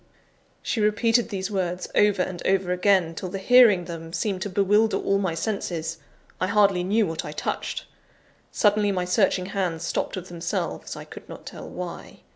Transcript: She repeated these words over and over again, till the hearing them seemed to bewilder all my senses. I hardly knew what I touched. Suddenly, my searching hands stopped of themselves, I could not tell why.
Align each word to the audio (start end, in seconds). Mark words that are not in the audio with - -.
She 0.63 0.81
repeated 0.81 1.29
these 1.29 1.51
words 1.51 1.87
over 1.93 2.23
and 2.23 2.41
over 2.47 2.71
again, 2.71 3.13
till 3.13 3.29
the 3.29 3.37
hearing 3.37 3.85
them 3.85 4.13
seemed 4.13 4.41
to 4.41 4.49
bewilder 4.49 4.97
all 4.97 5.19
my 5.19 5.35
senses. 5.35 5.99
I 6.39 6.47
hardly 6.47 6.83
knew 6.83 7.05
what 7.05 7.23
I 7.23 7.31
touched. 7.31 7.85
Suddenly, 8.51 8.91
my 8.91 9.05
searching 9.05 9.45
hands 9.53 9.83
stopped 9.85 10.17
of 10.17 10.27
themselves, 10.27 10.95
I 10.95 11.05
could 11.05 11.29
not 11.29 11.45
tell 11.45 11.69
why. 11.69 12.21